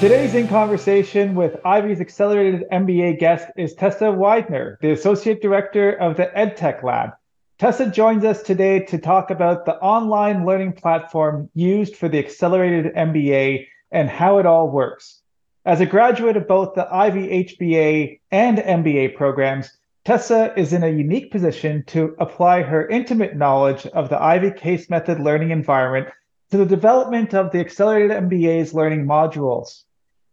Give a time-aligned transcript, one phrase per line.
[0.00, 6.16] Today's in conversation with Ivey's accelerated MBA guest is Tessa Weidner, the Associate Director of
[6.16, 7.10] the EdTech Lab.
[7.58, 12.94] Tessa joins us today to talk about the online learning platform used for the accelerated
[12.94, 15.20] MBA and how it all works.
[15.64, 20.88] As a graduate of both the Ivey HBA and MBA programs, Tessa is in a
[20.88, 26.06] unique position to apply her intimate knowledge of the Ivey case method learning environment
[26.52, 29.82] to the development of the accelerated MBA's learning modules.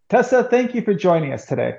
[0.10, 1.78] Tessa, thank you for joining us today.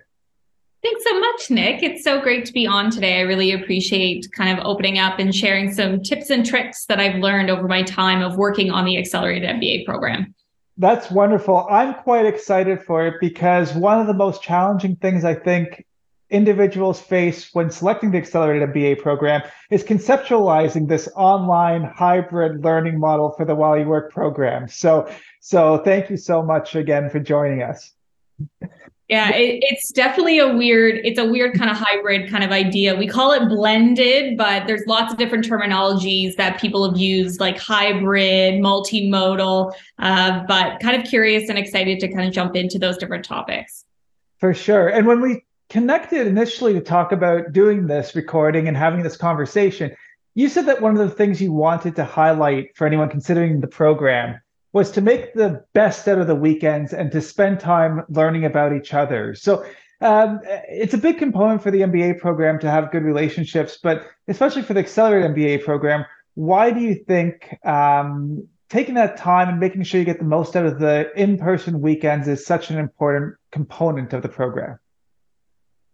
[0.83, 1.83] Thanks so much, Nick.
[1.83, 3.19] It's so great to be on today.
[3.19, 7.17] I really appreciate kind of opening up and sharing some tips and tricks that I've
[7.17, 10.35] learned over my time of working on the Accelerated MBA program.
[10.77, 11.67] That's wonderful.
[11.71, 15.85] I'm quite excited for it because one of the most challenging things I think
[16.29, 23.31] individuals face when selecting the Accelerated MBA program is conceptualizing this online hybrid learning model
[23.31, 24.69] for the While You Work program.
[24.69, 25.09] So,
[25.41, 27.93] so thank you so much again for joining us.
[29.09, 32.97] Yeah, it, it's definitely a weird, it's a weird kind of hybrid kind of idea.
[32.97, 37.57] We call it blended, but there's lots of different terminologies that people have used, like
[37.57, 39.73] hybrid, multimodal.
[40.01, 43.85] Uh, but kind of curious and excited to kind of jump into those different topics.
[44.39, 44.89] For sure.
[44.89, 49.95] And when we connected initially to talk about doing this recording and having this conversation,
[50.35, 53.69] you said that one of the things you wanted to highlight for anyone considering the
[53.69, 54.41] program
[54.77, 58.75] was to make the best out of the weekends and to spend time learning about
[58.75, 59.35] each other.
[59.35, 59.65] So
[60.03, 64.61] um, it's a big component for the MBA program to have good relationships, but especially
[64.61, 66.05] for the accelerated MBA program,
[66.35, 70.55] why do you think um, taking that time and making sure you get the most
[70.55, 74.79] out of the in-person weekends is such an important component of the program?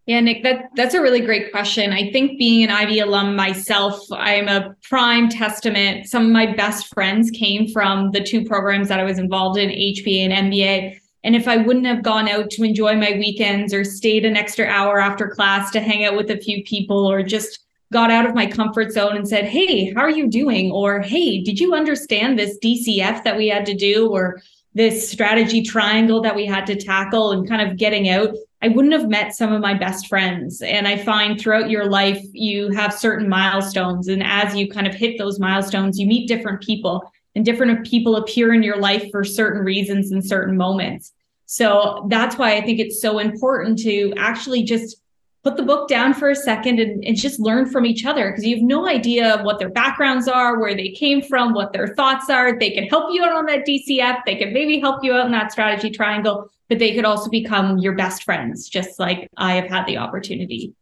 [0.05, 1.93] Yeah, Nick, that that's a really great question.
[1.93, 6.07] I think being an Ivey alum myself, I'm a prime testament.
[6.07, 9.69] Some of my best friends came from the two programs that I was involved in,
[9.69, 10.99] HBA and MBA.
[11.23, 14.65] And if I wouldn't have gone out to enjoy my weekends or stayed an extra
[14.65, 17.59] hour after class to hang out with a few people or just
[17.93, 20.69] got out of my comfort zone and said, Hey, how are you doing?
[20.69, 24.09] Or, Hey, did you understand this DCF that we had to do?
[24.09, 24.41] Or
[24.75, 28.93] this strategy triangle that we had to tackle and kind of getting out, I wouldn't
[28.93, 30.61] have met some of my best friends.
[30.61, 34.07] And I find throughout your life, you have certain milestones.
[34.07, 37.03] And as you kind of hit those milestones, you meet different people,
[37.35, 41.11] and different people appear in your life for certain reasons and certain moments.
[41.45, 45.02] So that's why I think it's so important to actually just
[45.43, 48.45] put the book down for a second and, and just learn from each other because
[48.45, 52.29] you have no idea what their backgrounds are, where they came from, what their thoughts
[52.29, 52.57] are.
[52.57, 54.19] They can help you out on that DCF.
[54.25, 57.77] They can maybe help you out in that strategy triangle, but they could also become
[57.77, 60.73] your best friends, just like I have had the opportunity.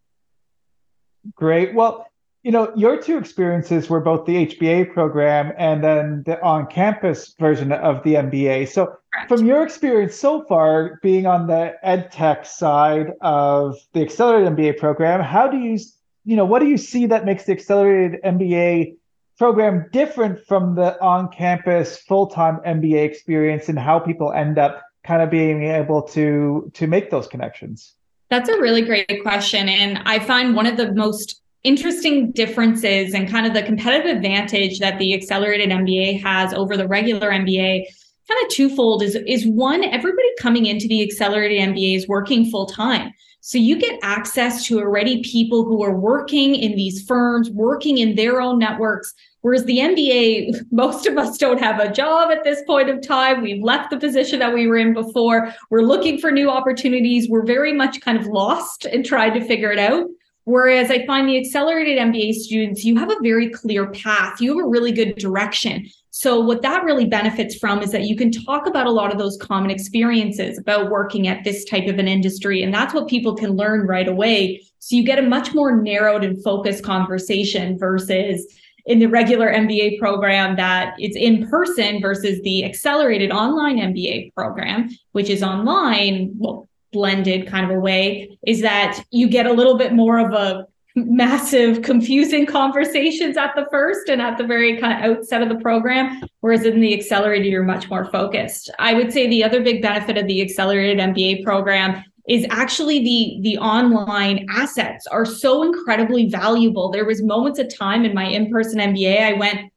[1.36, 1.74] Great.
[1.74, 2.08] Well,
[2.44, 7.36] you know, your two experiences were both the HBA program and then the on campus
[7.40, 8.68] version of the MBA.
[8.68, 9.30] So, Correct.
[9.30, 14.80] from your experience so far, being on the ed tech side of the accelerated MBA
[14.80, 15.78] program, how do you,
[16.26, 18.96] you know, what do you see that makes the accelerated MBA
[19.38, 24.82] program different from the on campus full time MBA experience and how people end up
[25.04, 27.94] kind of being able to to make those connections?
[28.30, 29.68] That's a really great question.
[29.68, 34.80] And I find one of the most interesting differences and kind of the competitive advantage
[34.80, 37.86] that the accelerated MBA has over the regular MBA
[38.28, 42.66] kind of twofold is is one everybody coming into the accelerated MBA is working full
[42.66, 43.12] time.
[43.44, 48.16] So you get access to already people who are working in these firms, working in
[48.16, 49.16] their own networks.
[49.42, 53.42] Whereas the MBA, most of us don't have a job at this point of time.
[53.42, 55.52] We've left the position that we were in before.
[55.72, 57.30] We're looking for new opportunities.
[57.30, 60.06] We're very much kind of lost and trying to figure it out.
[60.52, 64.66] Whereas I find the accelerated MBA students, you have a very clear path, you have
[64.66, 65.88] a really good direction.
[66.10, 69.18] So, what that really benefits from is that you can talk about a lot of
[69.18, 72.64] those common experiences about working at this type of an industry.
[72.64, 74.62] And that's what people can learn right away.
[74.80, 78.46] So, you get a much more narrowed and focused conversation versus
[78.86, 84.90] in the regular MBA program that it's in person versus the accelerated online MBA program,
[85.14, 86.34] which is online.
[86.36, 90.34] Well, blended kind of a way is that you get a little bit more of
[90.34, 95.50] a massive confusing conversations at the first and at the very kind of outset of
[95.50, 98.70] the program whereas in the accelerated you're much more focused.
[98.78, 103.40] I would say the other big benefit of the accelerated mba program is actually the
[103.42, 106.92] the online assets are so incredibly valuable.
[106.92, 109.71] There was moments of time in my in-person mba i went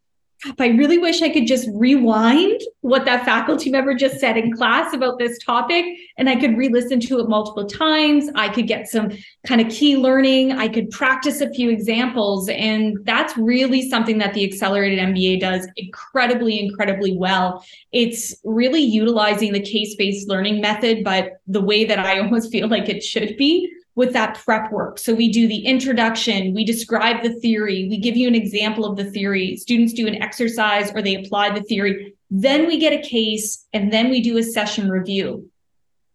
[0.59, 4.93] I really wish I could just rewind what that faculty member just said in class
[4.93, 5.85] about this topic
[6.19, 8.29] and I could re listen to it multiple times.
[8.35, 9.11] I could get some
[9.47, 10.53] kind of key learning.
[10.53, 12.49] I could practice a few examples.
[12.49, 17.65] And that's really something that the Accelerated MBA does incredibly, incredibly well.
[17.93, 22.69] It's really utilizing the case based learning method, but the way that I almost feel
[22.69, 24.99] like it should be with that prep work.
[24.99, 28.97] So we do the introduction, we describe the theory, we give you an example of
[28.97, 29.57] the theory.
[29.57, 32.15] Students do an exercise or they apply the theory.
[32.31, 35.49] Then we get a case and then we do a session review.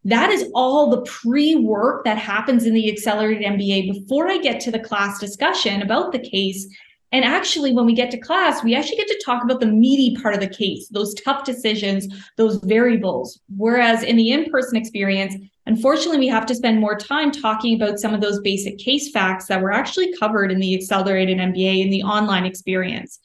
[0.06, 4.60] That is all the pre work that happens in the accelerated MBA before I get
[4.62, 6.68] to the class discussion about the case.
[7.12, 10.16] And actually, when we get to class, we actually get to talk about the meaty
[10.16, 13.40] part of the case, those tough decisions, those variables.
[13.58, 15.36] Whereas in the in person experience,
[15.70, 19.46] Unfortunately, we have to spend more time talking about some of those basic case facts
[19.46, 23.20] that were actually covered in the accelerated MBA in the online experience.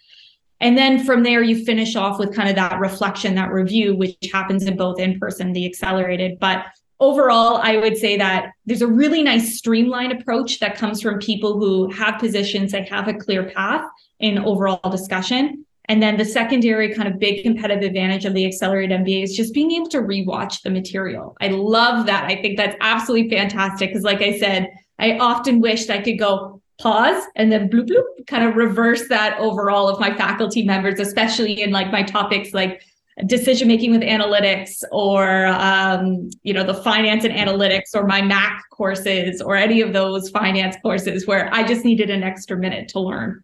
[0.61, 4.15] And then from there, you finish off with kind of that reflection, that review, which
[4.31, 6.39] happens in both in person, the accelerated.
[6.39, 6.67] But
[7.01, 11.59] overall, I would say that there's a really nice streamlined approach that comes from people
[11.59, 13.89] who have positions that have a clear path
[14.21, 15.65] in overall discussion.
[15.87, 19.53] And then the secondary kind of big competitive advantage of the accelerated MBA is just
[19.53, 21.37] being able to rewatch the material.
[21.41, 22.25] I love that.
[22.25, 26.63] I think that's absolutely fantastic because, like I said, I often wished I could go
[26.81, 30.99] pause and then bloop bloop kind of reverse that over all of my faculty members,
[30.99, 32.83] especially in like my topics like
[33.27, 38.63] decision making with analytics or um, you know the finance and analytics or my mac
[38.71, 42.99] courses or any of those finance courses where i just needed an extra minute to
[42.99, 43.43] learn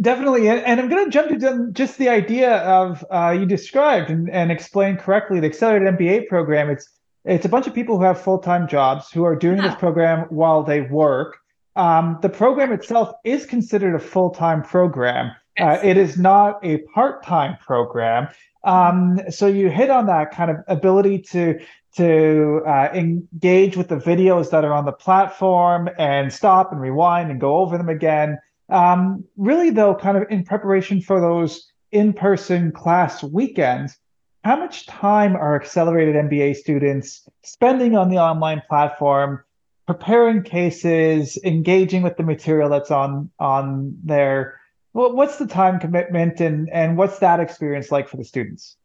[0.00, 4.28] Definitely, and I'm going to jump to just the idea of uh, you described and,
[4.30, 6.70] and explained correctly the accelerated MBA program.
[6.70, 6.88] It's
[7.24, 9.68] it's a bunch of people who have full time jobs who are doing yeah.
[9.68, 11.36] this program while they work.
[11.76, 15.32] Um, the program itself is considered a full time program.
[15.58, 18.28] Uh, it is not a part time program.
[18.64, 21.60] Um, so you hit on that kind of ability to
[21.96, 27.30] to uh, engage with the videos that are on the platform and stop and rewind
[27.30, 28.38] and go over them again.
[28.70, 33.98] Um, really, though, kind of in preparation for those in person class weekends,
[34.44, 39.44] how much time are accelerated MBA students spending on the online platform,
[39.86, 44.60] preparing cases, engaging with the material that's on on there?
[44.92, 48.76] what's the time commitment and and what's that experience like for the students?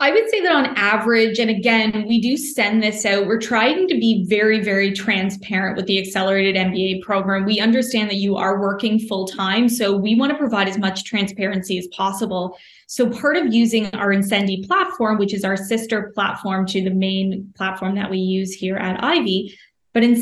[0.00, 3.26] I would say that on average, and again, we do send this out.
[3.26, 7.44] We're trying to be very, very transparent with the accelerated MBA program.
[7.44, 9.68] We understand that you are working full time.
[9.68, 12.56] So we want to provide as much transparency as possible.
[12.86, 17.52] So part of using our Insendi platform, which is our sister platform to the main
[17.56, 19.58] platform that we use here at Ivey,
[19.94, 20.14] but in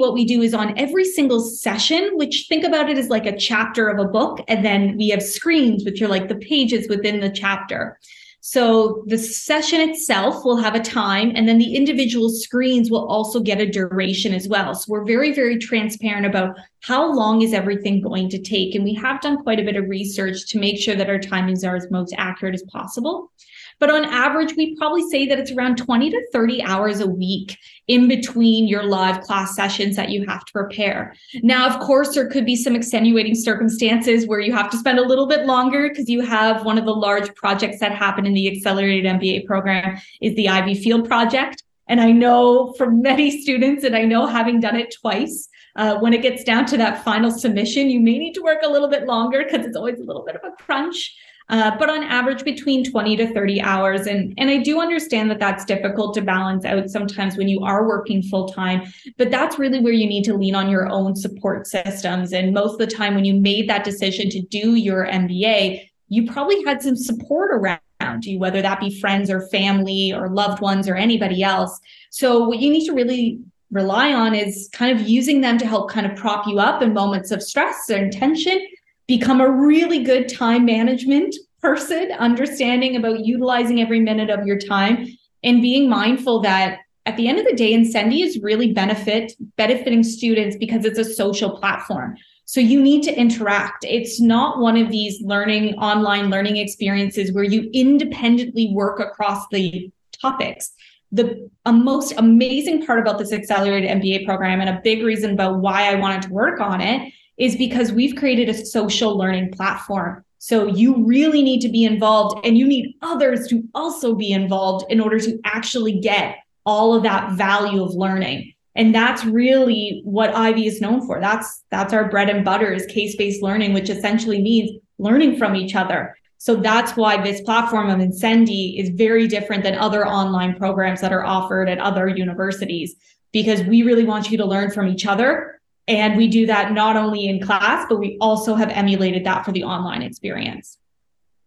[0.00, 3.36] what we do is on every single session, which think about it as like a
[3.36, 7.20] chapter of a book, and then we have screens, which are like the pages within
[7.20, 7.96] the chapter.
[8.42, 13.38] So the session itself will have a time, and then the individual screens will also
[13.38, 14.74] get a duration as well.
[14.74, 18.74] So we're very, very transparent about how long is everything going to take.
[18.74, 21.68] And we have done quite a bit of research to make sure that our timings
[21.68, 23.30] are as most accurate as possible.
[23.80, 27.56] But on average, we probably say that it's around 20 to 30 hours a week
[27.88, 31.14] in between your live class sessions that you have to prepare.
[31.42, 35.06] Now, of course, there could be some extenuating circumstances where you have to spend a
[35.06, 38.54] little bit longer because you have one of the large projects that happen in the
[38.54, 41.64] accelerated MBA program is the Ivey Field project.
[41.88, 46.12] And I know from many students, and I know having done it twice, uh, when
[46.12, 49.06] it gets down to that final submission, you may need to work a little bit
[49.06, 51.16] longer because it's always a little bit of a crunch
[51.50, 54.06] uh, but on average between 20 to 30 hours.
[54.06, 57.86] And, and I do understand that that's difficult to balance out sometimes when you are
[57.86, 61.66] working full time, but that's really where you need to lean on your own support
[61.66, 62.32] systems.
[62.32, 66.30] And most of the time, when you made that decision to do your MBA, you
[66.30, 70.88] probably had some support around you, whether that be friends or family or loved ones
[70.88, 71.78] or anybody else.
[72.10, 73.40] So, what you need to really
[73.72, 76.92] rely on is kind of using them to help kind of prop you up in
[76.92, 78.60] moments of stress and tension
[79.10, 85.04] become a really good time management person, understanding about utilizing every minute of your time
[85.42, 90.04] and being mindful that at the end of the day, Insendi is really benefit benefiting
[90.04, 92.14] students because it's a social platform.
[92.44, 93.84] So you need to interact.
[93.84, 99.90] It's not one of these learning online learning experiences where you independently work across the
[100.22, 100.70] topics.
[101.10, 105.58] The a most amazing part about this accelerated MBA program and a big reason about
[105.58, 110.22] why I wanted to work on it is because we've created a social learning platform.
[110.38, 114.90] So you really need to be involved and you need others to also be involved
[114.90, 118.52] in order to actually get all of that value of learning.
[118.76, 121.20] And that's really what Ivey is known for.
[121.20, 125.74] That's that's our bread and butter is case-based learning, which essentially means learning from each
[125.74, 126.16] other.
[126.38, 131.12] So that's why this platform of Insendi is very different than other online programs that
[131.12, 132.94] are offered at other universities
[133.32, 135.59] because we really want you to learn from each other.
[135.90, 139.50] And we do that not only in class, but we also have emulated that for
[139.50, 140.78] the online experience.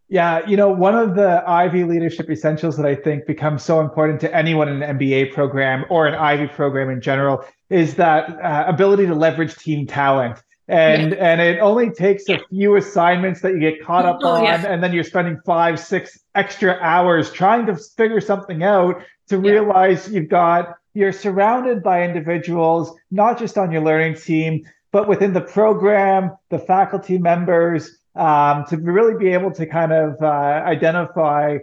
[0.08, 4.20] Yeah, you know, one of the Ivey leadership essentials that I think becomes so important
[4.20, 8.64] to anyone in an MBA program or an Ivey program in general is that uh,
[8.68, 11.18] ability to leverage team talent and yeah.
[11.18, 14.66] and it only takes a few assignments that you get caught up oh, on yeah.
[14.66, 19.50] and then you're spending five six extra hours trying to figure something out to yeah.
[19.50, 25.32] realize you've got you're surrounded by individuals not just on your learning team but within
[25.32, 31.58] the program the faculty members um, to really be able to kind of uh, identify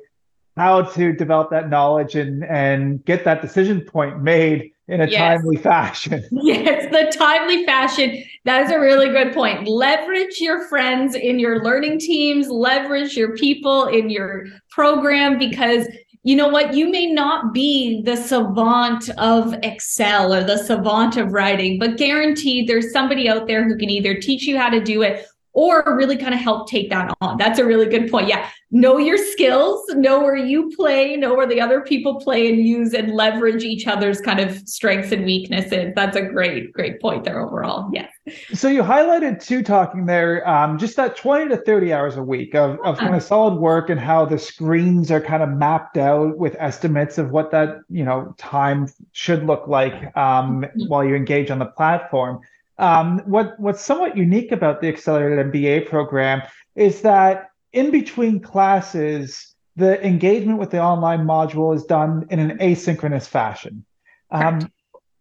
[0.57, 5.17] how to develop that knowledge and and get that decision point made in a yes.
[5.17, 6.23] timely fashion.
[6.31, 8.23] Yes, the timely fashion.
[8.43, 9.67] That is a really good point.
[9.67, 15.87] Leverage your friends in your learning teams, leverage your people in your program because
[16.23, 16.75] you know what?
[16.75, 22.67] You may not be the savant of Excel or the savant of writing, but guaranteed
[22.67, 26.17] there's somebody out there who can either teach you how to do it or really
[26.17, 27.37] kind of help take that on.
[27.37, 28.27] That's a really good point.
[28.27, 28.49] Yeah.
[28.73, 32.93] Know your skills, know where you play, know where the other people play and use
[32.93, 35.91] and leverage each other's kind of strengths and weaknesses.
[35.93, 37.89] That's a great, great point there overall.
[37.91, 38.09] Yes.
[38.53, 42.55] So you highlighted too talking there, um, just that 20 to 30 hours a week
[42.55, 46.37] of, of kind of solid work and how the screens are kind of mapped out
[46.37, 50.87] with estimates of what that, you know, time should look like um, mm-hmm.
[50.87, 52.39] while you engage on the platform.
[52.81, 56.41] Um, what what's somewhat unique about the accelerated MBA program
[56.75, 62.57] is that in between classes, the engagement with the online module is done in an
[62.57, 63.85] asynchronous fashion.
[64.31, 64.71] Um,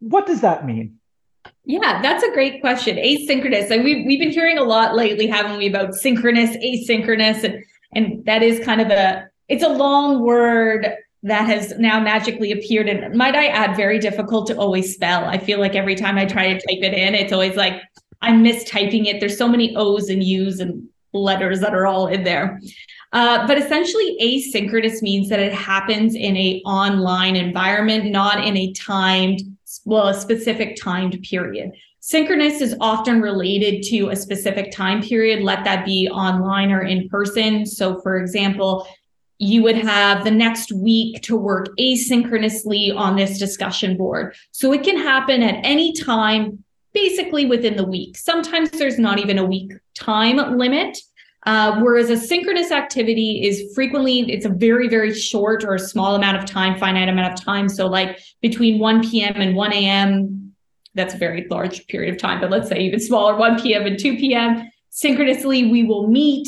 [0.00, 0.98] what does that mean?
[1.64, 2.96] Yeah, that's a great question.
[2.96, 3.70] Asynchronous.
[3.70, 7.62] And we've, we've been hearing a lot lately, haven't we, about synchronous, asynchronous, and
[7.94, 10.86] and that is kind of a it's a long word
[11.22, 15.24] that has now magically appeared and might I add very difficult to always spell.
[15.24, 17.82] I feel like every time I try to type it in, it's always like
[18.22, 19.20] I'm mistyping it.
[19.20, 22.60] There's so many O's and U's and letters that are all in there.
[23.12, 28.72] Uh, but essentially asynchronous means that it happens in a online environment, not in a
[28.74, 29.40] timed,
[29.84, 31.72] well, a specific timed period.
[31.98, 37.08] Synchronous is often related to a specific time period, let that be online or in
[37.08, 37.66] person.
[37.66, 38.86] So, for example,
[39.40, 44.36] you would have the next week to work asynchronously on this discussion board.
[44.52, 48.18] So it can happen at any time, basically within the week.
[48.18, 50.98] Sometimes there's not even a week time limit.
[51.46, 56.14] Uh, whereas a synchronous activity is frequently it's a very very short or a small
[56.14, 60.52] amount of time finite amount of time so like between 1 p.m and 1 a.m
[60.94, 63.98] that's a very large period of time but let's say even smaller 1 p.m and
[63.98, 66.46] 2 p.m synchronously we will meet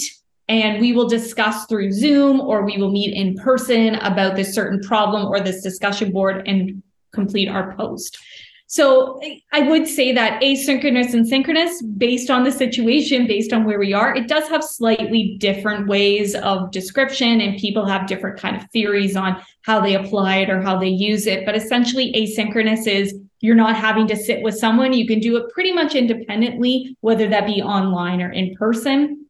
[0.53, 4.81] and we will discuss through Zoom or we will meet in person about this certain
[4.81, 6.83] problem or this discussion board and
[7.13, 8.19] complete our post.
[8.67, 9.21] So
[9.53, 13.93] I would say that asynchronous and synchronous, based on the situation, based on where we
[13.93, 18.71] are, it does have slightly different ways of description, and people have different kind of
[18.71, 21.45] theories on how they apply it or how they use it.
[21.45, 24.95] But essentially, asynchronous is you're not having to sit with someone.
[24.95, 29.22] You can do it pretty much independently, whether that be online or in person.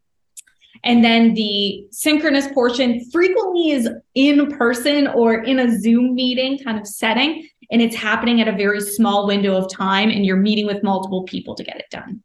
[0.85, 6.79] And then the synchronous portion frequently is in person or in a Zoom meeting kind
[6.79, 7.49] of setting.
[7.71, 11.23] And it's happening at a very small window of time, and you're meeting with multiple
[11.25, 12.23] people to get it done.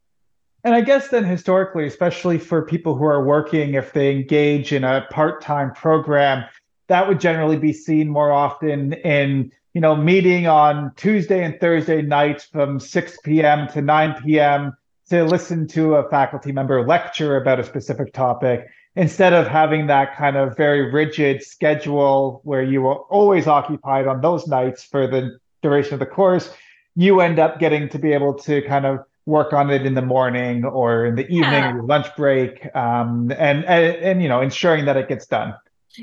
[0.63, 4.83] And I guess then historically, especially for people who are working, if they engage in
[4.83, 6.43] a part-time program,
[6.87, 12.01] that would generally be seen more often in, you know, meeting on Tuesday and Thursday
[12.01, 13.67] nights from 6 p.m.
[13.69, 14.75] to 9 p.m
[15.09, 20.15] to listen to a faculty member lecture about a specific topic instead of having that
[20.15, 25.37] kind of very rigid schedule where you are always occupied on those nights for the
[25.61, 26.53] duration of the course
[26.95, 30.01] you end up getting to be able to kind of work on it in the
[30.01, 31.79] morning or in the evening yeah.
[31.83, 35.53] lunch break um, and, and and you know ensuring that it gets done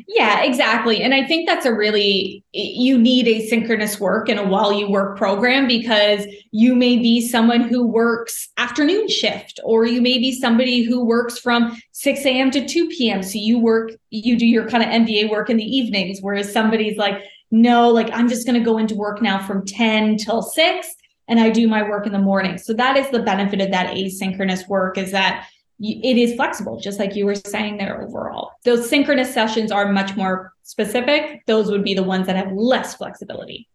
[0.08, 1.02] yeah, exactly.
[1.02, 5.16] And I think that's a really, you need asynchronous work in a while you work
[5.16, 10.82] program because you may be someone who works afternoon shift, or you may be somebody
[10.82, 12.50] who works from 6 a.m.
[12.50, 13.22] to 2 p.m.
[13.22, 16.96] So you work, you do your kind of MBA work in the evenings, whereas somebody's
[16.96, 20.88] like, no, like I'm just going to go into work now from 10 till 6
[21.28, 22.58] and I do my work in the morning.
[22.58, 25.46] So that is the benefit of that asynchronous work is that
[25.80, 28.52] it is flexible, just like you were saying there overall.
[28.64, 31.44] Those synchronous sessions are much more specific.
[31.46, 33.68] Those would be the ones that have less flexibility.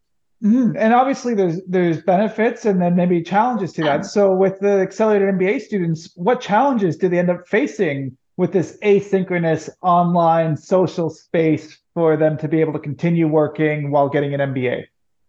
[0.43, 0.77] Mm-hmm.
[0.77, 4.05] And obviously, there's there's benefits and then maybe challenges to that.
[4.05, 8.77] So, with the accelerated MBA students, what challenges do they end up facing with this
[8.81, 14.39] asynchronous online social space for them to be able to continue working while getting an
[14.39, 14.85] MBA?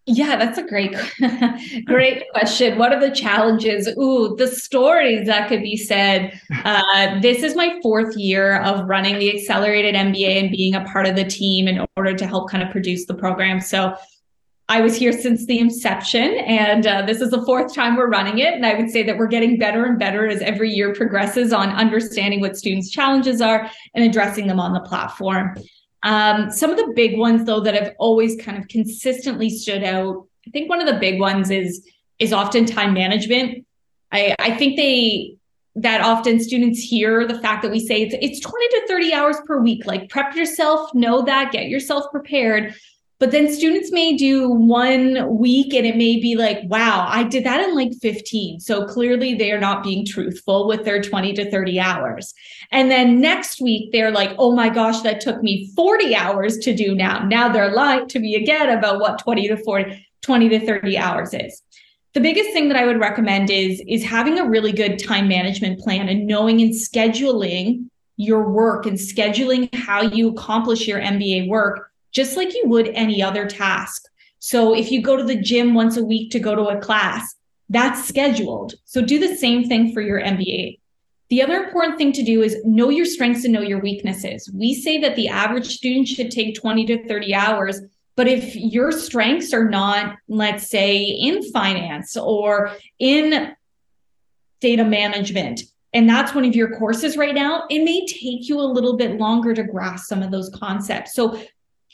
[0.06, 0.96] Yeah, that's a great,
[1.84, 2.78] great question.
[2.78, 3.86] What are the challenges?
[3.98, 6.40] Ooh, the stories that could be said.
[6.64, 11.06] Uh, this is my fourth year of running the accelerated MBA and being a part
[11.06, 13.60] of the team in order to help kind of produce the program.
[13.60, 13.94] So
[14.70, 18.38] I was here since the inception, and uh, this is the fourth time we're running
[18.38, 18.54] it.
[18.54, 21.70] And I would say that we're getting better and better as every year progresses on
[21.70, 25.56] understanding what students' challenges are and addressing them on the platform.
[26.02, 30.26] Um, some of the big ones, though, that have always kind of consistently stood out.
[30.46, 31.86] I think one of the big ones is
[32.18, 33.66] is often time management.
[34.12, 35.36] I, I think they
[35.76, 39.36] that often students hear the fact that we say it's it's 20 to 30 hours
[39.46, 39.86] per week.
[39.86, 42.74] Like prep yourself, know that, get yourself prepared.
[43.20, 47.44] But then students may do one week and it may be like, wow, I did
[47.44, 48.60] that in like 15.
[48.60, 52.32] So clearly they are not being truthful with their 20 to 30 hours.
[52.72, 56.74] And then next week they're like, oh my gosh, that took me 40 hours to
[56.74, 57.22] do now.
[57.22, 61.34] Now they're lying to me again about what 20 to 40, 20 to 30 hours
[61.34, 61.62] is.
[62.14, 65.78] The biggest thing that I would recommend is, is having a really good time management
[65.80, 71.89] plan and knowing and scheduling your work and scheduling how you accomplish your MBA work
[72.12, 74.04] just like you would any other task.
[74.38, 77.36] So if you go to the gym once a week to go to a class,
[77.68, 78.74] that's scheduled.
[78.84, 80.78] So do the same thing for your MBA.
[81.28, 84.50] The other important thing to do is know your strengths and know your weaknesses.
[84.52, 87.80] We say that the average student should take 20 to 30 hours,
[88.16, 93.54] but if your strengths are not, let's say, in finance or in
[94.60, 95.62] data management,
[95.92, 99.18] and that's one of your courses right now, it may take you a little bit
[99.18, 101.14] longer to grasp some of those concepts.
[101.14, 101.40] So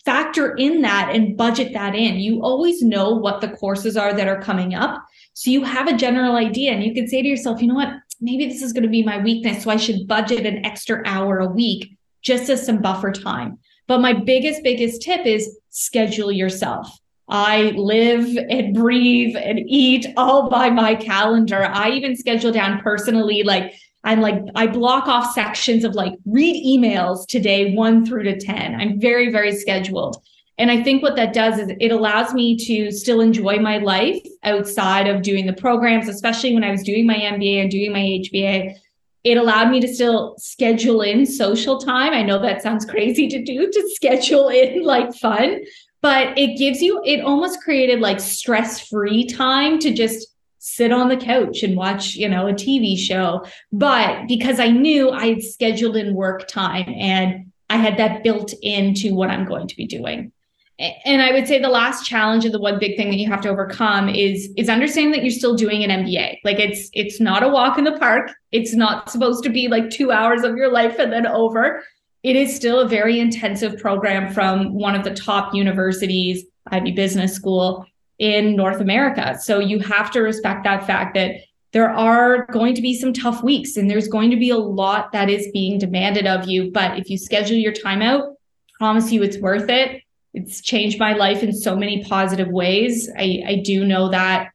[0.06, 2.14] factor in that and budget that in.
[2.14, 5.04] You always know what the courses are that are coming up.
[5.34, 7.92] So you have a general idea and you can say to yourself, you know what,
[8.20, 9.64] maybe this is going to be my weakness.
[9.64, 13.58] So I should budget an extra hour a week just as some buffer time.
[13.88, 16.88] But my biggest, biggest tip is schedule yourself.
[17.28, 21.64] I live and breathe and eat all by my calendar.
[21.64, 23.74] I even schedule down personally, like
[24.06, 28.80] I'm like, I block off sections of like, read emails today, one through to 10.
[28.80, 30.22] I'm very, very scheduled.
[30.58, 34.24] And I think what that does is it allows me to still enjoy my life
[34.44, 37.98] outside of doing the programs, especially when I was doing my MBA and doing my
[37.98, 38.76] HBA.
[39.24, 42.12] It allowed me to still schedule in social time.
[42.12, 45.62] I know that sounds crazy to do to schedule in like fun,
[46.00, 50.28] but it gives you, it almost created like stress free time to just
[50.66, 53.46] sit on the couch and watch, you know, a TV show.
[53.72, 58.52] But because I knew I had scheduled in work time and I had that built
[58.62, 60.32] into what I'm going to be doing.
[60.78, 63.40] And I would say the last challenge and the one big thing that you have
[63.42, 66.38] to overcome is is understanding that you're still doing an MBA.
[66.44, 68.32] Like it's it's not a walk in the park.
[68.50, 71.82] It's not supposed to be like 2 hours of your life and then over.
[72.24, 77.34] It is still a very intensive program from one of the top universities, Ivey Business
[77.34, 77.86] School
[78.18, 79.38] in North America.
[79.40, 81.36] So you have to respect that fact that
[81.72, 85.12] there are going to be some tough weeks and there's going to be a lot
[85.12, 86.70] that is being demanded of you.
[86.70, 88.34] But if you schedule your time out,
[88.78, 90.02] promise you it's worth it.
[90.32, 93.10] It's changed my life in so many positive ways.
[93.18, 94.50] I, I do know that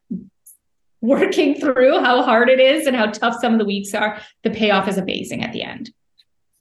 [1.01, 4.51] working through how hard it is and how tough some of the weeks are, the
[4.51, 5.91] payoff is amazing at the end.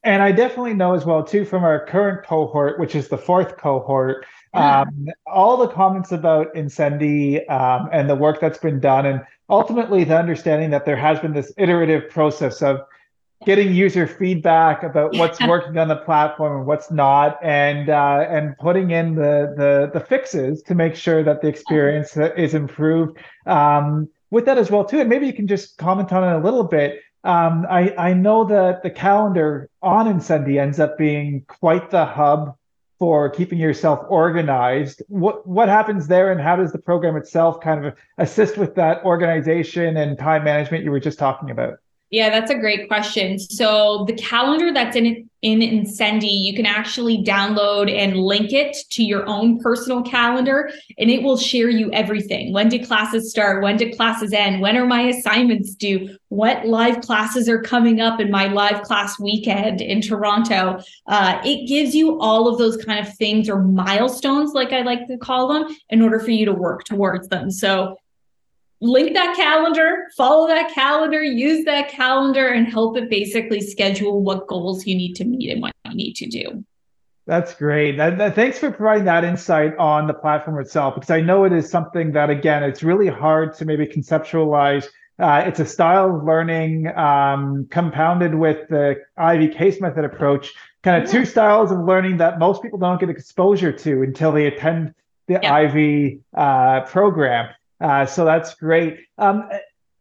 [0.03, 3.57] And I definitely know as well too from our current cohort, which is the fourth
[3.57, 9.21] cohort, um, all the comments about Insendi um, and the work that's been done, and
[9.49, 12.81] ultimately the understanding that there has been this iterative process of
[13.45, 18.57] getting user feedback about what's working on the platform and what's not, and uh, and
[18.57, 23.17] putting in the, the the fixes to make sure that the experience is improved.
[23.45, 26.43] Um, with that as well too, and maybe you can just comment on it a
[26.43, 27.01] little bit.
[27.23, 32.55] Um, I I know that the calendar on Insendi ends up being quite the hub
[33.01, 35.01] for keeping yourself organized.
[35.07, 39.03] What what happens there, and how does the program itself kind of assist with that
[39.03, 41.79] organization and time management you were just talking about?
[42.11, 43.39] Yeah, that's a great question.
[43.39, 49.01] So the calendar that's in in Insendi, you can actually download and link it to
[49.01, 50.69] your own personal calendar,
[50.99, 52.53] and it will share you everything.
[52.53, 53.63] When did classes start?
[53.63, 54.61] When did classes end?
[54.61, 56.15] When are my assignments due?
[56.27, 60.79] What live classes are coming up in my live class weekend in Toronto?
[61.07, 65.07] Uh, it gives you all of those kind of things or milestones, like I like
[65.07, 67.49] to call them, in order for you to work towards them.
[67.49, 67.97] So
[68.81, 74.47] link that calendar, follow that calendar, use that calendar, and help it basically schedule what
[74.47, 76.65] goals you need to meet and what you need to do.
[77.27, 77.97] That's great.
[77.97, 81.53] That, that, thanks for providing that insight on the platform itself, because I know it
[81.53, 84.87] is something that, again, it's really hard to maybe conceptualize
[85.19, 91.03] Uh, it's a style of learning um, compounded with the Ivey case method approach, kind
[91.03, 94.95] of two styles of learning that most people don't get exposure to until they attend
[95.27, 95.53] the yeah.
[95.53, 97.53] Ivey uh, program.
[97.81, 98.99] Uh, so that's great.
[99.17, 99.49] Um,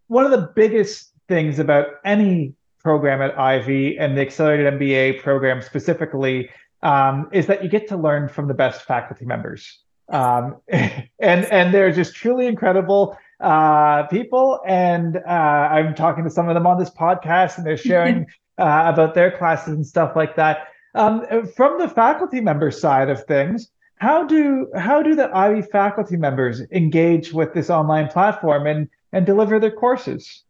[0.09, 5.62] one of the biggest things about any program at Ivey and the Accelerated MBA program
[5.62, 6.51] specifically
[6.83, 9.81] um, is that you get to learn from the best faculty members.
[10.09, 14.61] Um, and and they're just truly incredible uh, people.
[14.66, 18.27] And uh, I'm talking to some of them on this podcast, and they're sharing
[18.59, 20.69] uh, about their classes and stuff like that.
[20.95, 26.17] Um, from the faculty member side of things, how do how do the Ivey faculty
[26.17, 30.45] members engage with this online platform and and deliver their courses?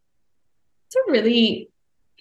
[0.87, 1.69] It's a really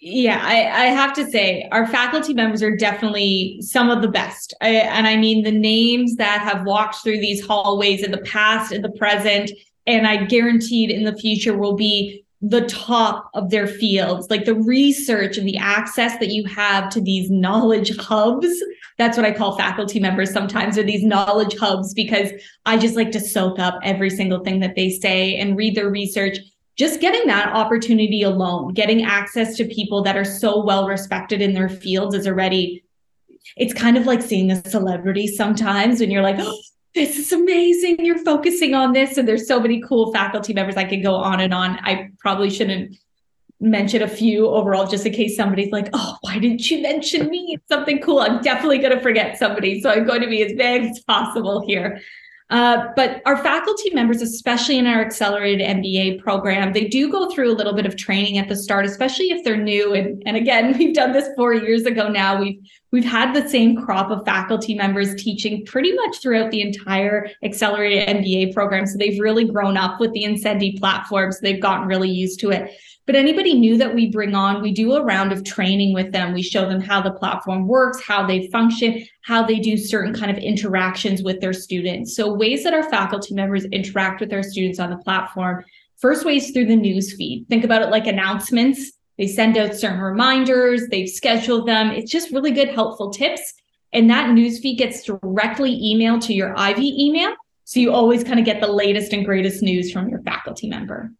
[0.03, 4.55] yeah, I, I, have to say, our faculty members are definitely some of the best.
[4.63, 8.73] I, and I mean the names that have walked through these hallways in the past,
[8.73, 9.51] in the present,
[9.87, 14.55] and I guaranteed in the future will be the top of their fields, like the
[14.55, 18.49] research and the access that you have to these knowledge hubs.
[18.97, 22.31] That's what I call faculty members sometimes, are these knowledge hubs, because
[22.65, 25.91] I just like to soak up every single thing that they say and read their
[25.91, 26.39] research
[26.81, 31.53] just getting that opportunity alone, getting access to people that are so well respected in
[31.53, 32.83] their fields is already,
[33.59, 36.59] it's kind of like seeing a celebrity sometimes when you're like, oh,
[36.95, 38.05] this is amazing.
[38.05, 39.17] You're focusing on this.
[39.17, 40.77] And there's so many cool faculty members.
[40.77, 41.79] I could go on and on.
[41.83, 42.97] I probably shouldn't
[43.61, 47.51] mention a few overall, just in case somebody's like, oh, why didn't you mention me?
[47.55, 48.21] It's something cool.
[48.21, 49.81] I'm definitely going to forget somebody.
[49.81, 52.01] So I'm going to be as vague as possible here.
[52.51, 57.53] Uh, but our faculty members, especially in our accelerated MBA program, they do go through
[57.53, 59.95] a little bit of training at the start, especially if they're new.
[59.95, 62.41] And, and again, we've done this four years ago now.
[62.41, 62.59] We've
[62.91, 68.09] we've had the same crop of faculty members teaching pretty much throughout the entire accelerated
[68.09, 68.85] MBA program.
[68.87, 71.31] So they've really grown up with the Insendi platform.
[71.31, 72.73] So they've gotten really used to it.
[73.11, 76.33] But anybody new that we bring on, we do a round of training with them.
[76.33, 80.31] We show them how the platform works, how they function, how they do certain kind
[80.31, 82.15] of interactions with their students.
[82.15, 85.65] So ways that our faculty members interact with their students on the platform.
[85.97, 87.47] First way is through the news feed.
[87.51, 88.93] Think about it like announcements.
[89.19, 91.91] They send out certain reminders, they've scheduled them.
[91.91, 93.43] It's just really good, helpful tips.
[93.93, 97.35] And that news feed gets directly emailed to your Ivey email.
[97.65, 101.11] So you always kind of get the latest and greatest news from your faculty member.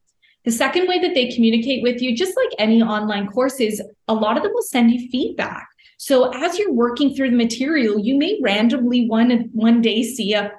[0.45, 4.15] The second way that they communicate with you, just like any online course, is a
[4.15, 5.69] lot of them will send you feedback.
[5.99, 10.53] So as you're working through the material, you may randomly one one day see a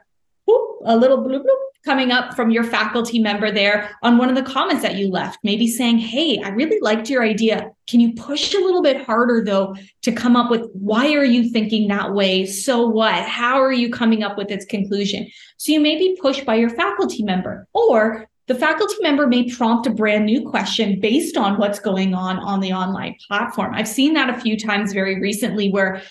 [0.45, 4.35] whoop, a little bloop bloop coming up from your faculty member there on one of
[4.35, 7.71] the comments that you left, maybe saying, Hey, I really liked your idea.
[7.87, 11.49] Can you push a little bit harder though to come up with why are you
[11.49, 12.45] thinking that way?
[12.45, 13.23] So what?
[13.25, 15.27] How are you coming up with its conclusion?
[15.57, 19.87] So you may be pushed by your faculty member, or the faculty member may prompt
[19.87, 23.73] a brand new question based on what's going on on the online platform.
[23.73, 26.01] I've seen that a few times very recently where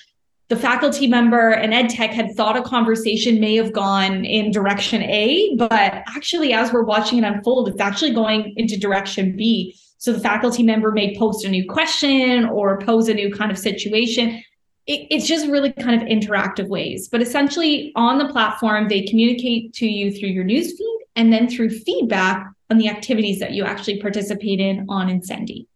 [0.49, 5.03] the faculty member and ed tech had thought a conversation may have gone in direction
[5.03, 9.77] A, but actually, as we're watching it unfold, it's actually going into direction B.
[9.99, 13.59] So the faculty member may post a new question or pose a new kind of
[13.59, 14.43] situation.
[14.87, 17.07] It, it's just really kind of interactive ways.
[17.07, 21.69] But essentially, on the platform, they communicate to you through your newsfeed and then through
[21.69, 25.67] feedback on the activities that you actually participate in on Insendi.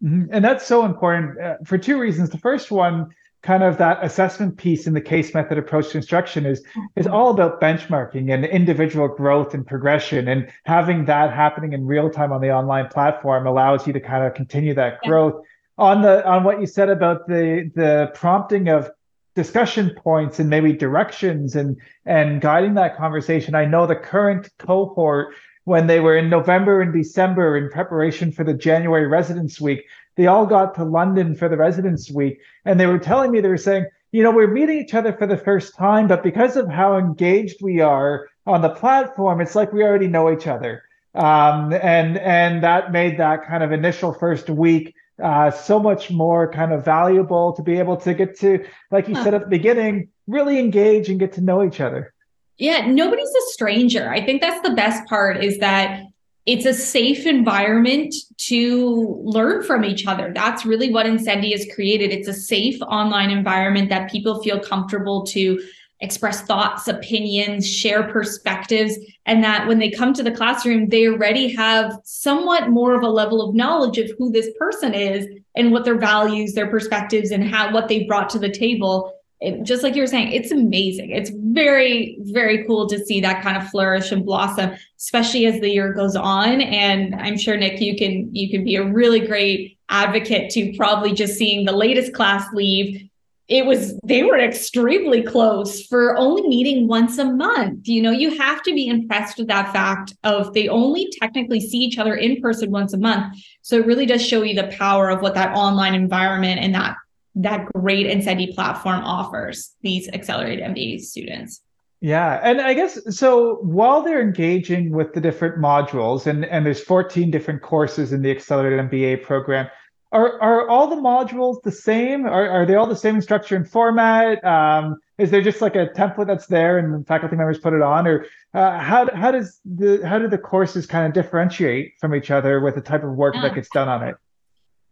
[0.00, 0.26] Mm-hmm.
[0.30, 2.30] And that's so important uh, for two reasons.
[2.30, 3.12] The first one,
[3.42, 6.62] kind of that assessment piece in the case method approach to instruction is
[6.94, 12.08] is all about benchmarking and individual growth and progression and having that happening in real
[12.08, 15.84] time on the online platform allows you to kind of continue that growth yeah.
[15.84, 18.88] on the on what you said about the the prompting of
[19.34, 23.54] discussion points and maybe directions and and guiding that conversation.
[23.54, 28.44] I know the current cohort when they were in November and December in preparation for
[28.44, 29.84] the January residence week,
[30.16, 33.48] they all got to London for the residence week and they were telling me they
[33.48, 36.68] were saying, you know, we're meeting each other for the first time, but because of
[36.68, 40.82] how engaged we are on the platform, it's like we already know each other.
[41.14, 46.50] Um, and and that made that kind of initial first week uh, so much more
[46.50, 49.24] kind of valuable to be able to get to, like you huh.
[49.24, 52.12] said at the beginning, really engage and get to know each other.
[52.58, 54.10] Yeah, nobody's a stranger.
[54.10, 56.02] I think that's the best part is that
[56.44, 58.14] it's a safe environment
[58.48, 60.32] to learn from each other.
[60.34, 62.10] That's really what Insendi has created.
[62.10, 65.62] It's a safe online environment that people feel comfortable to
[66.02, 71.54] express thoughts, opinions, share perspectives, and that when they come to the classroom, they already
[71.54, 75.84] have somewhat more of a level of knowledge of who this person is and what
[75.84, 79.14] their values, their perspectives, and how what they've brought to the table.
[79.40, 81.10] it, just like you were saying, it's amazing.
[81.10, 85.68] It's very, very cool to see that kind of flourish and blossom, especially as the
[85.68, 86.60] year goes on.
[86.60, 91.12] And I'm sure Nick, you can you can be a really great advocate to probably
[91.12, 93.08] just seeing the latest class leave.
[93.52, 97.86] It was they were extremely close for only meeting once a month.
[97.86, 101.76] You know, you have to be impressed with that fact of they only technically see
[101.76, 103.36] each other in person once a month.
[103.60, 106.96] So it really does show you the power of what that online environment and that
[107.34, 111.60] that great Insendi platform offers these accelerated MBA students.
[112.00, 116.82] Yeah, and I guess so while they're engaging with the different modules and and there's
[116.82, 119.68] 14 different courses in the accelerated MBA program,
[120.12, 122.26] are are all the modules the same?
[122.26, 124.44] Are are they all the same in structure and format?
[124.44, 128.06] Um, is there just like a template that's there and faculty members put it on,
[128.06, 132.30] or uh, how how does the how do the courses kind of differentiate from each
[132.30, 134.14] other with the type of work that gets done on it?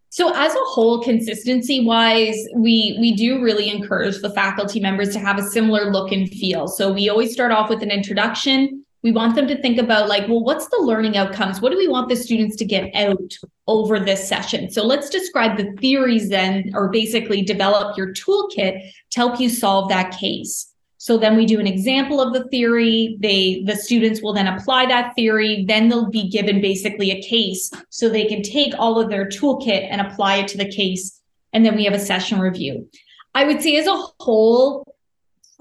[0.09, 5.19] So as a whole, consistency wise, we we do really encourage the faculty members to
[5.19, 6.67] have a similar look and feel.
[6.67, 8.85] So we always start off with an introduction.
[9.03, 11.59] We want them to think about like, well, what's the learning outcomes?
[11.59, 13.33] What do we want the students to get out
[13.67, 14.69] over this session?
[14.69, 19.89] So let's describe the theories then, or basically develop your toolkit to help you solve
[19.89, 20.71] that case.
[20.97, 23.17] So then we do an example of the theory.
[23.19, 25.65] They the students will then apply that theory.
[25.67, 29.87] Then they'll be given basically a case so they can take all of their toolkit
[29.89, 31.19] and apply it to the case.
[31.53, 32.87] And then we have a session review.
[33.33, 34.90] I would say as a whole,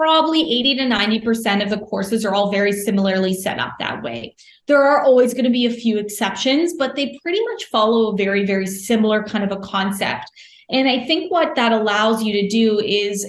[0.01, 4.35] probably 80 to 90% of the courses are all very similarly set up that way.
[4.67, 8.17] There are always going to be a few exceptions, but they pretty much follow a
[8.17, 10.31] very, very similar kind of a concept.
[10.71, 13.27] And I think what that allows you to do is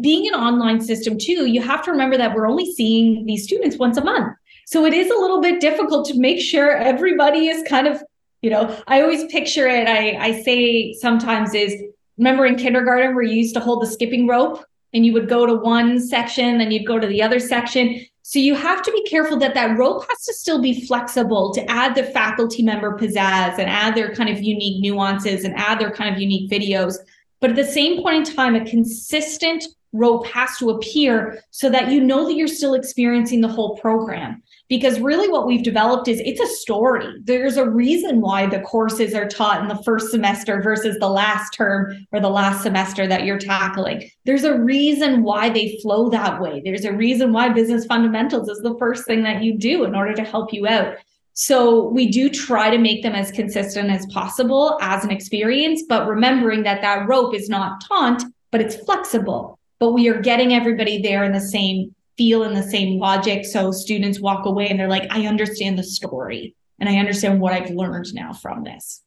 [0.00, 3.76] being an online system too, you have to remember that we're only seeing these students
[3.76, 4.34] once a month.
[4.66, 8.02] So it is a little bit difficult to make sure everybody is kind of,
[8.42, 9.86] you know, I always picture it.
[9.86, 11.80] I, I say sometimes is
[12.18, 15.44] remember in kindergarten where you used to hold the skipping rope and you would go
[15.44, 18.00] to one section, then you'd go to the other section.
[18.22, 21.70] So you have to be careful that that rope has to still be flexible to
[21.70, 25.90] add the faculty member pizzazz and add their kind of unique nuances and add their
[25.90, 26.96] kind of unique videos
[27.44, 31.90] but at the same point in time, a consistent rope has to appear so that
[31.90, 34.42] you know that you're still experiencing the whole program.
[34.68, 37.06] Because really, what we've developed is it's a story.
[37.22, 41.52] There's a reason why the courses are taught in the first semester versus the last
[41.52, 44.08] term or the last semester that you're tackling.
[44.24, 46.62] There's a reason why they flow that way.
[46.64, 50.14] There's a reason why business fundamentals is the first thing that you do in order
[50.14, 50.96] to help you out.
[51.34, 56.08] So we do try to make them as consistent as possible as an experience, but
[56.08, 58.22] remembering that that rope is not taunt,
[58.52, 59.58] but it's flexible.
[59.80, 63.44] But we are getting everybody there in the same feel in the same logic.
[63.44, 67.52] So students walk away and they're like, I understand the story and I understand what
[67.52, 69.02] I've learned now from this.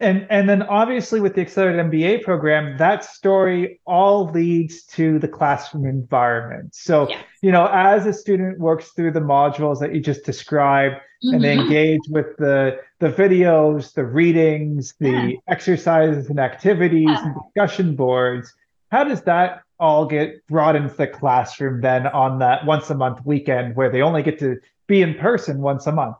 [0.00, 5.26] And and then obviously with the accelerated MBA program, that story all leads to the
[5.26, 6.72] classroom environment.
[6.74, 7.24] So, yes.
[7.42, 11.34] you know, as a student works through the modules that you just described, mm-hmm.
[11.34, 11.62] and they mm-hmm.
[11.62, 15.38] engage with the the videos, the readings, the yeah.
[15.48, 17.24] exercises and activities yeah.
[17.24, 18.54] and discussion boards.
[18.92, 23.24] How does that all get brought into the classroom then on that once a month
[23.24, 26.16] weekend where they only get to be in person once a month?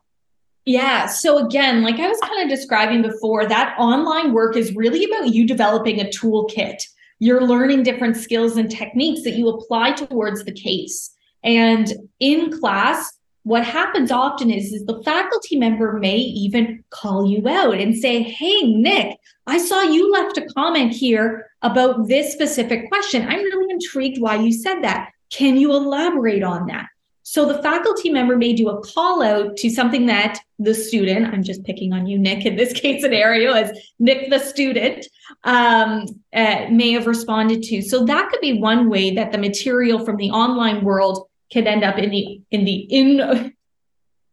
[0.65, 1.07] Yeah.
[1.07, 5.33] So again, like I was kind of describing before, that online work is really about
[5.33, 6.83] you developing a toolkit.
[7.21, 11.11] You're learning different skills and techniques that you apply towards the case.
[11.43, 13.18] And in class,
[13.49, 18.23] what happens often is, is the faculty member may even call you out and say,
[18.23, 23.23] Hey, Nick, I saw you left a comment here about this specific question.
[23.23, 25.13] I'm really intrigued why you said that.
[25.31, 26.89] Can you elaborate on that?
[27.23, 31.43] So the faculty member may do a call out to something that the student, I'm
[31.43, 35.07] just picking on you, Nick, in this case scenario, as Nick, the student,
[35.45, 37.81] um, uh, may have responded to.
[37.81, 41.85] So that could be one way that the material from the online world can end
[41.85, 43.55] up in the in the in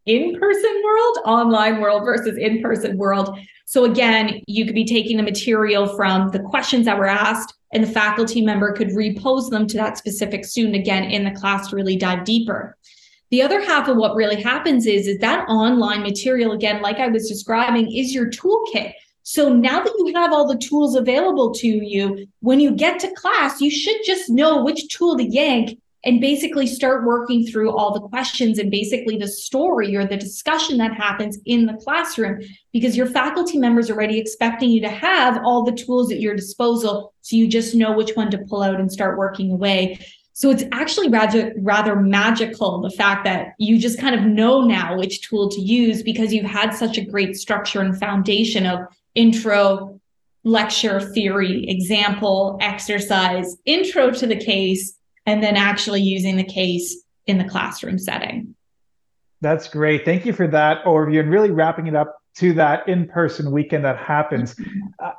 [0.05, 3.37] in-person world, online world versus in-person world.
[3.65, 7.83] So again, you could be taking the material from the questions that were asked and
[7.83, 11.75] the faculty member could repose them to that specific student again in the class to
[11.75, 12.77] really dive deeper.
[13.31, 17.07] The other half of what really happens is, is that online material, again, like I
[17.07, 18.93] was describing, is your toolkit.
[19.23, 23.11] So now that you have all the tools available to you, when you get to
[23.13, 27.93] class, you should just know which tool to yank and basically start working through all
[27.93, 32.41] the questions and basically the story or the discussion that happens in the classroom
[32.71, 36.35] because your faculty members are already expecting you to have all the tools at your
[36.35, 39.99] disposal so you just know which one to pull out and start working away.
[40.33, 44.97] So it's actually rather rather magical the fact that you just kind of know now
[44.97, 48.81] which tool to use because you've had such a great structure and foundation of
[49.15, 49.99] intro
[50.43, 57.37] lecture, theory, example, exercise, intro to the case, and then actually using the case in
[57.37, 58.55] the classroom setting.
[59.41, 60.05] That's great.
[60.05, 63.97] Thank you for that overview and really wrapping it up to that in-person weekend that
[63.97, 64.55] happens.
[64.55, 64.79] Mm-hmm.
[64.99, 65.11] Uh,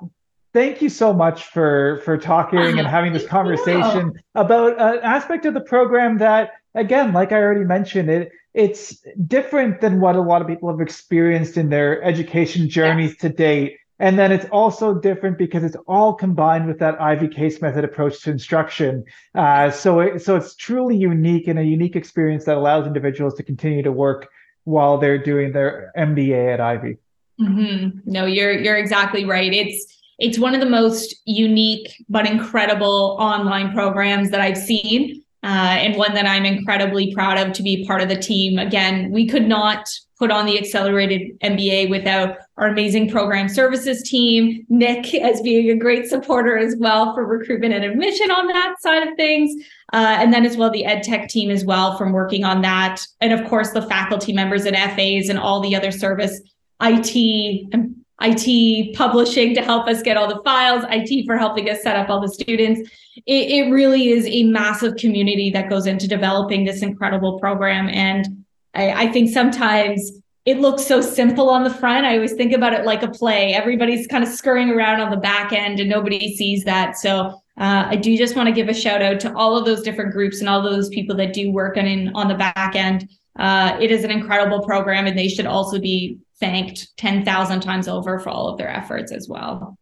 [0.56, 2.88] thank you so much for for talking and uh-huh.
[2.88, 8.08] having this conversation about an aspect of the program that again like i already mentioned
[8.08, 13.10] it it's different than what a lot of people have experienced in their education journeys
[13.10, 13.28] yeah.
[13.28, 17.62] to date and then it's also different because it's all combined with that Ivey case
[17.62, 19.04] method approach to instruction.
[19.34, 23.42] Uh, so, it, so it's truly unique and a unique experience that allows individuals to
[23.42, 24.28] continue to work
[24.64, 26.98] while they're doing their MBA at Ivey.
[27.40, 28.10] Mm-hmm.
[28.10, 29.52] No, you're you're exactly right.
[29.52, 35.22] It's it's one of the most unique but incredible online programs that I've seen.
[35.42, 38.58] Uh, and one that I'm incredibly proud of to be part of the team.
[38.58, 44.64] Again, we could not put on the accelerated MBA without our amazing program services team,
[44.68, 49.06] Nick as being a great supporter as well for recruitment and admission on that side
[49.06, 49.52] of things.
[49.92, 53.00] Uh, and then as well the ed tech team as well from working on that.
[53.20, 56.40] And of course the faculty members and FAs and all the other service
[56.80, 61.82] IT and IT publishing to help us get all the files, IT for helping us
[61.82, 62.88] set up all the students.
[63.26, 67.90] It, it really is a massive community that goes into developing this incredible program.
[67.90, 68.45] And
[68.76, 70.12] I, I think sometimes
[70.44, 72.06] it looks so simple on the front.
[72.06, 73.52] I always think about it like a play.
[73.52, 76.96] Everybody's kind of scurrying around on the back end and nobody sees that.
[76.96, 79.82] So uh, I do just want to give a shout out to all of those
[79.82, 83.08] different groups and all those people that do work on in on the back end.
[83.38, 87.88] Uh, it is an incredible program, and they should also be thanked ten thousand times
[87.88, 89.76] over for all of their efforts as well.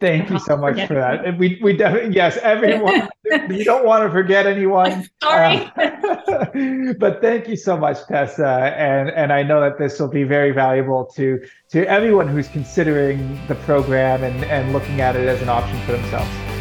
[0.00, 1.38] Thank you so much for that.
[1.38, 3.08] We we definitely yes, everyone.
[3.50, 5.08] you don't want to forget anyone.
[5.22, 10.08] Sorry, uh, but thank you so much, Tessa, and and I know that this will
[10.08, 15.28] be very valuable to to everyone who's considering the program and and looking at it
[15.28, 16.59] as an option for themselves.